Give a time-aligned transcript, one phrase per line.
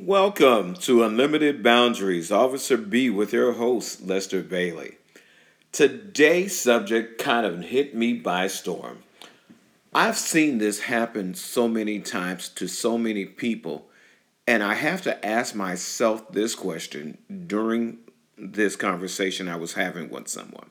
[0.00, 4.96] Welcome to Unlimited Boundaries, Officer B with your host, Lester Bailey.
[5.72, 9.00] Today's subject kind of hit me by storm.
[9.92, 13.88] I've seen this happen so many times to so many people,
[14.46, 17.18] and I have to ask myself this question
[17.48, 17.98] during
[18.38, 20.70] this conversation I was having with someone.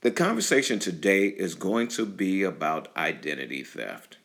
[0.00, 4.18] The conversation today is going to be about identity theft.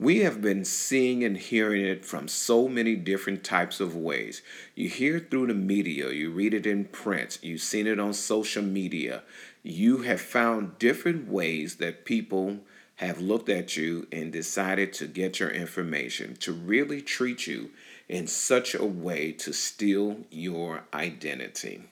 [0.00, 4.42] We have been seeing and hearing it from so many different types of ways.
[4.76, 8.62] You hear through the media, you read it in print, you've seen it on social
[8.62, 9.24] media.
[9.64, 12.58] You have found different ways that people
[12.96, 17.70] have looked at you and decided to get your information, to really treat you
[18.08, 21.82] in such a way to steal your identity.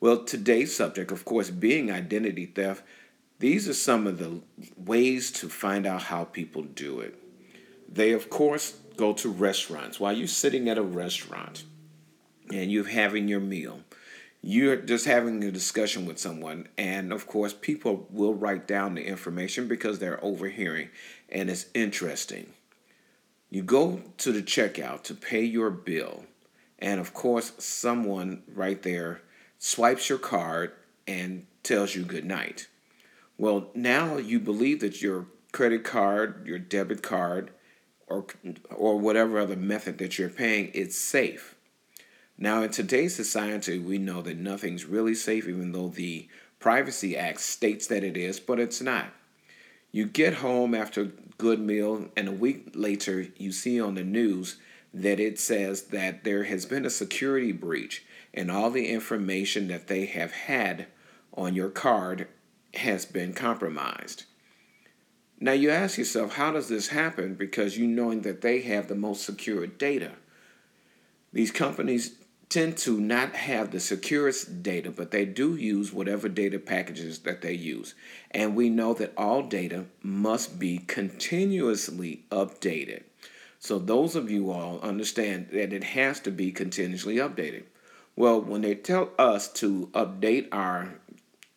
[0.00, 2.82] Well, today's subject, of course, being identity theft,
[3.40, 4.40] these are some of the
[4.78, 7.14] ways to find out how people do it.
[7.88, 10.00] They, of course, go to restaurants.
[10.00, 11.64] While you're sitting at a restaurant
[12.52, 13.80] and you're having your meal,
[14.42, 19.04] you're just having a discussion with someone, and of course, people will write down the
[19.04, 20.90] information because they're overhearing
[21.28, 22.52] and it's interesting.
[23.50, 26.24] You go to the checkout to pay your bill,
[26.78, 29.22] and of course, someone right there
[29.58, 30.72] swipes your card
[31.06, 32.68] and tells you good night.
[33.38, 37.50] Well, now you believe that your credit card, your debit card,
[38.06, 38.26] or,
[38.74, 41.54] or whatever other method that you're paying, it's safe.
[42.38, 47.40] Now, in today's society, we know that nothing's really safe, even though the Privacy Act
[47.40, 49.06] states that it is, but it's not.
[49.90, 54.04] You get home after a good meal, and a week later, you see on the
[54.04, 54.56] news
[54.92, 58.04] that it says that there has been a security breach,
[58.34, 60.86] and all the information that they have had
[61.34, 62.28] on your card
[62.74, 64.24] has been compromised.
[65.38, 67.34] Now you ask yourself, how does this happen?
[67.34, 70.12] Because you knowing that they have the most secure data.
[71.32, 72.16] These companies
[72.48, 77.42] tend to not have the securest data, but they do use whatever data packages that
[77.42, 77.94] they use.
[78.30, 83.02] And we know that all data must be continuously updated.
[83.58, 87.64] So those of you all understand that it has to be continuously updated.
[88.14, 90.94] Well, when they tell us to update our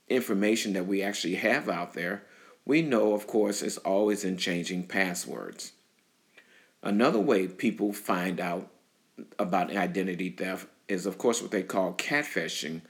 [0.09, 2.23] information that we actually have out there,
[2.69, 5.71] we know, of course, it's always in changing passwords.
[6.83, 8.69] Another way people find out
[9.39, 12.81] about identity theft is, of course, what they call catfishing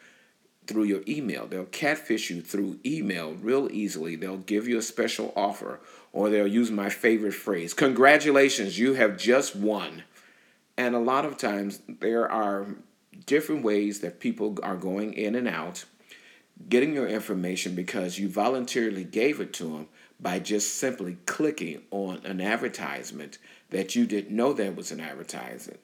[0.67, 1.47] through your email.
[1.47, 4.17] They'll catfish you through email real easily.
[4.17, 5.79] They'll give you a special offer,
[6.11, 10.03] or they'll use my favorite phrase Congratulations, you have just won.
[10.77, 12.65] And a lot of times, there are
[13.25, 15.85] different ways that people are going in and out
[16.67, 19.87] getting your information because you voluntarily gave it to them
[20.19, 23.37] by just simply clicking on an advertisement
[23.69, 25.79] that you didn't know that was an advertisement.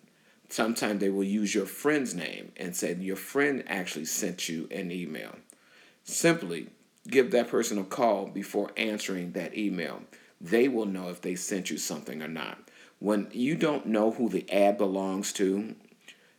[0.50, 4.92] Sometimes they will use your friend's name and say your friend actually sent you an
[4.92, 5.36] email.
[6.04, 6.68] Simply
[7.08, 10.02] give that person a call before answering that email.
[10.42, 12.60] They will know if they sent you something or not.
[13.00, 15.76] When you don't know who the ad belongs to,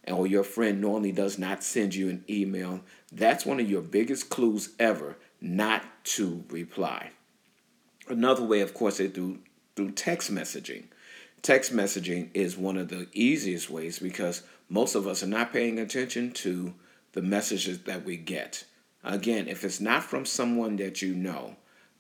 [0.07, 2.81] or your friend normally does not send you an email,
[3.11, 7.11] that's one of your biggest clues ever not to reply.
[8.09, 9.39] Another way, of course, is through,
[9.75, 10.85] through text messaging.
[11.43, 15.79] Text messaging is one of the easiest ways because most of us are not paying
[15.79, 16.75] attention to
[17.13, 18.65] the messages that we get.
[19.05, 21.57] Again, if it's not from someone that you know,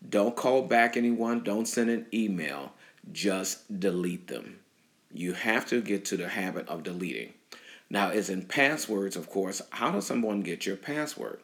[0.08, 2.72] don't call back anyone, don't send an email,
[3.12, 4.58] just delete them.
[5.12, 7.32] You have to get to the habit of deleting.
[7.88, 11.40] Now, as in passwords, of course, how does someone get your password?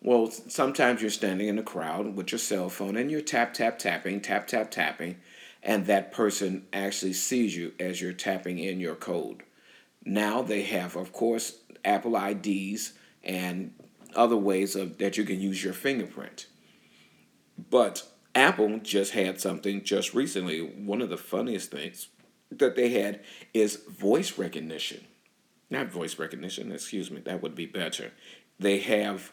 [0.00, 3.78] Well, sometimes you're standing in a crowd with your cell phone and you're tap, tap,
[3.78, 5.16] tapping, tap, tap, tapping,
[5.62, 9.42] and that person actually sees you as you're tapping in your code.
[10.04, 13.72] Now they have, of course, Apple IDs and
[14.14, 16.46] other ways of that you can use your fingerprint.
[17.70, 20.60] But Apple just had something just recently.
[20.60, 22.08] One of the funniest things
[22.50, 23.20] that they had
[23.52, 25.06] is voice recognition
[25.70, 28.12] not voice recognition, excuse me, that would be better.
[28.58, 29.32] They have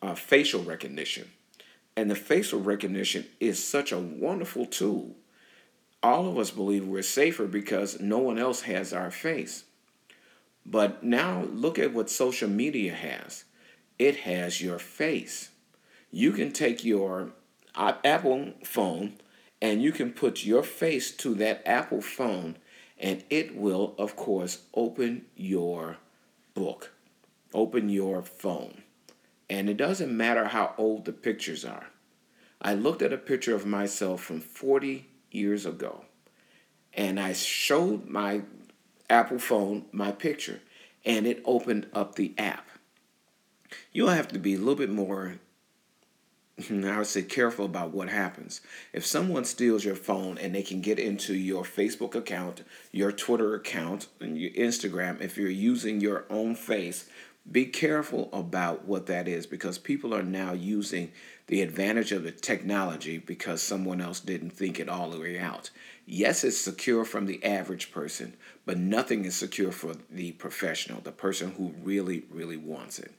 [0.00, 1.30] uh, facial recognition.
[1.96, 5.16] And the facial recognition is such a wonderful tool.
[6.02, 9.64] All of us believe we're safer because no one else has our face.
[10.64, 13.44] But now look at what social media has
[13.98, 15.50] it has your face.
[16.10, 17.32] You can take your
[17.76, 19.14] Apple phone
[19.60, 22.56] and you can put your face to that Apple phone
[23.02, 25.98] and it will, of course, open your
[26.54, 26.92] book,
[27.52, 28.82] open your phone.
[29.50, 31.88] And it doesn't matter how old the pictures are.
[32.62, 36.06] I looked at a picture of myself from 40 years ago
[36.94, 38.42] and I showed my
[39.08, 40.60] Apple phone my picture,
[41.04, 42.68] and it opened up the app.
[43.92, 45.38] You'll have to be a little bit more
[46.70, 48.60] I would say careful about what happens.
[48.92, 53.54] If someone steals your phone and they can get into your Facebook account, your Twitter
[53.54, 57.08] account, and your Instagram, if you're using your own face,
[57.50, 61.10] be careful about what that is because people are now using
[61.48, 65.70] the advantage of the technology because someone else didn't think it all the way out.
[66.06, 71.12] Yes, it's secure from the average person, but nothing is secure for the professional, the
[71.12, 73.12] person who really, really wants it.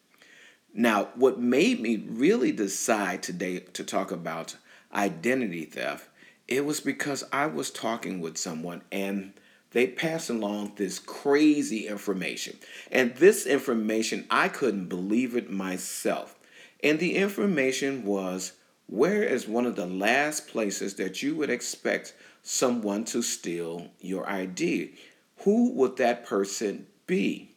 [0.76, 4.58] Now, what made me really decide today to talk about
[4.92, 6.10] identity theft,
[6.48, 9.34] it was because I was talking with someone and
[9.70, 12.58] they passed along this crazy information.
[12.92, 16.40] And this information, I couldn't believe it myself.
[16.84, 18.54] And the information was
[18.88, 24.28] where is one of the last places that you would expect someone to steal your
[24.28, 24.96] ID?
[25.44, 27.56] Who would that person be?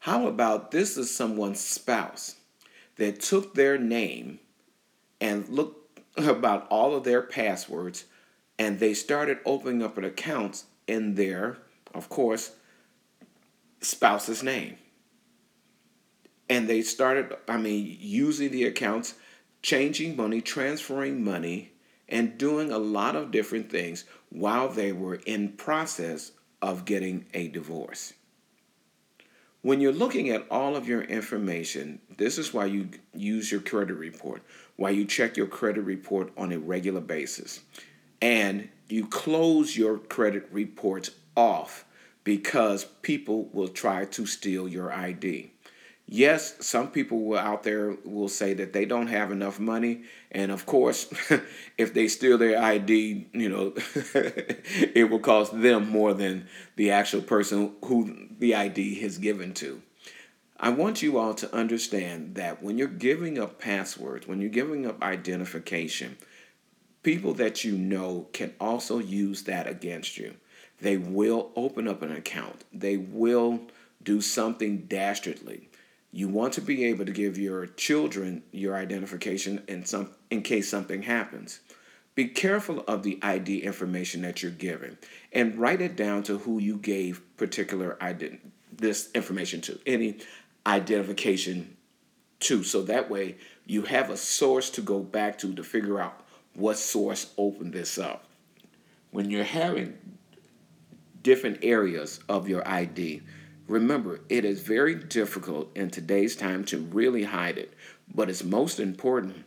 [0.00, 2.36] How about this is someone's spouse?
[2.96, 4.38] That took their name
[5.20, 8.04] and looked about all of their passwords
[8.58, 11.58] and they started opening up an account in their,
[11.92, 12.52] of course,
[13.80, 14.76] spouse's name.
[16.48, 19.14] And they started, I mean, using the accounts,
[19.62, 21.72] changing money, transferring money,
[22.08, 27.48] and doing a lot of different things while they were in process of getting a
[27.48, 28.12] divorce.
[29.64, 33.94] When you're looking at all of your information, this is why you use your credit
[33.94, 34.42] report,
[34.76, 37.60] why you check your credit report on a regular basis.
[38.20, 41.86] And you close your credit reports off
[42.24, 45.53] because people will try to steal your ID.
[46.06, 50.66] Yes, some people out there will say that they don't have enough money, and of
[50.66, 51.08] course,
[51.78, 53.72] if they steal their ID, you know,
[54.94, 56.46] it will cost them more than
[56.76, 59.80] the actual person who the ID has given to.
[60.60, 64.86] I want you all to understand that when you're giving up passwords, when you're giving
[64.86, 66.18] up identification,
[67.02, 70.34] people that you know can also use that against you.
[70.80, 72.64] They will open up an account.
[72.72, 73.62] They will
[74.02, 75.70] do something dastardly
[76.14, 80.68] you want to be able to give your children your identification in some in case
[80.68, 81.58] something happens.
[82.14, 84.96] Be careful of the ID information that you're giving
[85.32, 88.38] and write it down to who you gave particular ident-
[88.72, 90.18] this information to, any
[90.64, 91.76] identification
[92.38, 92.62] to.
[92.62, 93.34] So that way
[93.66, 96.20] you have a source to go back to to figure out
[96.54, 98.24] what source opened this up.
[99.10, 99.98] When you're having
[101.22, 103.22] different areas of your ID,
[103.66, 107.72] Remember, it is very difficult in today's time to really hide it,
[108.12, 109.44] but it's most important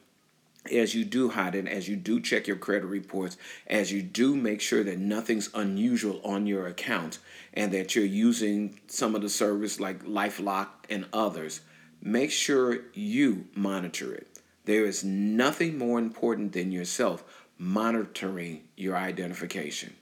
[0.72, 3.38] as you do hide it, as you do check your credit reports,
[3.68, 7.19] as you do make sure that nothing's unusual on your account
[7.54, 11.62] and that you're using some of the service like LifeLock and others,
[12.02, 14.40] make sure you monitor it.
[14.66, 17.24] There is nothing more important than yourself
[17.58, 19.96] monitoring your identification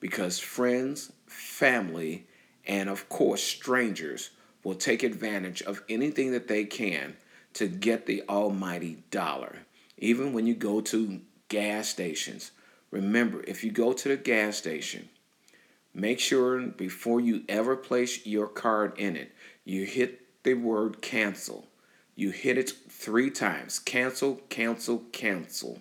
[0.00, 2.26] because friends, family,
[2.66, 4.30] and of course, strangers
[4.64, 7.16] will take advantage of anything that they can
[7.54, 9.58] to get the almighty dollar.
[9.98, 12.50] Even when you go to gas stations,
[12.90, 15.08] remember if you go to the gas station,
[15.94, 19.32] make sure before you ever place your card in it,
[19.64, 21.66] you hit the word cancel.
[22.16, 25.80] You hit it three times cancel, cancel, cancel.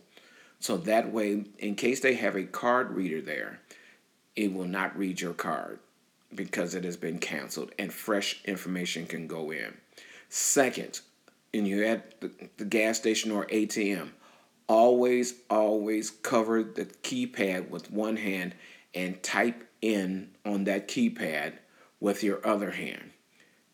[0.59, 3.59] So that way, in case they have a card reader there,
[4.35, 5.79] it will not read your card
[6.35, 9.73] because it has been canceled and fresh information can go in.
[10.29, 11.01] Second,
[11.53, 12.21] and you're at
[12.57, 14.09] the gas station or ATM,
[14.67, 18.55] always, always cover the keypad with one hand
[18.93, 21.53] and type in on that keypad
[21.99, 23.11] with your other hand.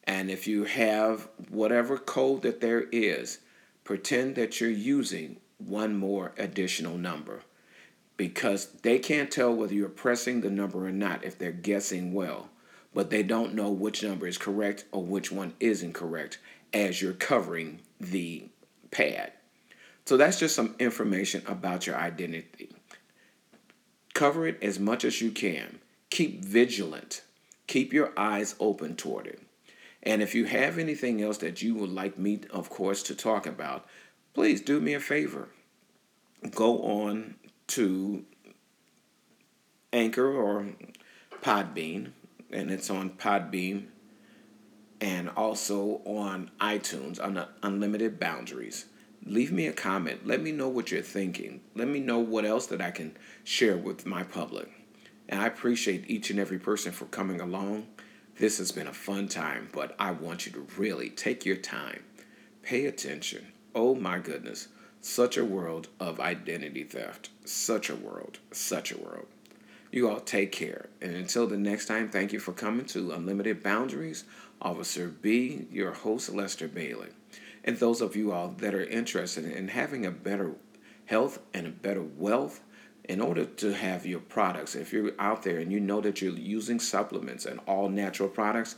[0.03, 3.39] And if you have whatever code that there is,
[3.83, 7.41] pretend that you're using one more additional number
[8.21, 12.49] because they can't tell whether you're pressing the number or not if they're guessing well,
[12.93, 16.37] but they don't know which number is correct or which one isn't correct
[16.71, 18.47] as you're covering the
[18.91, 19.33] pad.
[20.05, 22.69] So that's just some information about your identity.
[24.13, 25.79] Cover it as much as you can.
[26.11, 27.23] Keep vigilant.
[27.65, 29.41] Keep your eyes open toward it.
[30.03, 33.47] And if you have anything else that you would like me, of course, to talk
[33.47, 33.87] about,
[34.35, 35.49] please do me a favor.
[36.51, 37.35] Go on
[37.71, 38.25] to
[39.93, 40.67] Anchor or
[41.41, 42.11] Podbean,
[42.51, 43.85] and it's on Podbean
[44.99, 48.85] and also on iTunes on Unlimited Boundaries.
[49.25, 50.27] Leave me a comment.
[50.27, 51.61] Let me know what you're thinking.
[51.75, 54.69] Let me know what else that I can share with my public.
[55.29, 57.87] And I appreciate each and every person for coming along.
[58.37, 62.03] This has been a fun time, but I want you to really take your time,
[62.63, 63.47] pay attention.
[63.73, 64.67] Oh my goodness,
[65.01, 67.29] such a world of identity theft.
[67.51, 69.27] Such a world, such a world.
[69.91, 70.88] You all take care.
[71.01, 74.24] And until the next time, thank you for coming to Unlimited Boundaries.
[74.62, 77.10] Officer B, your host, Lester Bailey.
[77.65, 80.53] And those of you all that are interested in having a better
[81.08, 82.62] health and a better wealth,
[83.03, 86.34] in order to have your products, if you're out there and you know that you're
[86.34, 88.77] using supplements and all natural products,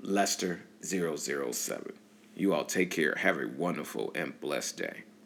[0.00, 1.92] Lester 007.
[2.34, 3.14] You all take care.
[3.16, 5.04] Have a wonderful and blessed day.